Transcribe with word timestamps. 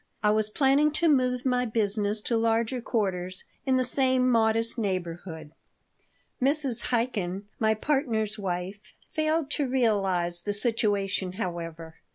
I 0.23 0.31
was 0.31 0.49
planning 0.49 0.89
to 0.93 1.07
move 1.07 1.45
my 1.45 1.63
business 1.63 2.21
to 2.21 2.35
larger 2.35 2.81
quarters, 2.81 3.43
in 3.67 3.77
the 3.77 3.85
same 3.85 4.27
modest 4.31 4.79
neighborhood. 4.79 5.51
Mrs. 6.41 6.83
Chaikin, 6.87 7.43
my 7.59 7.75
partner's 7.75 8.39
wife, 8.39 8.95
failed 9.11 9.51
to 9.51 9.67
realize 9.67 10.41
the 10.41 10.53
situation, 10.53 11.33
however. 11.33 11.97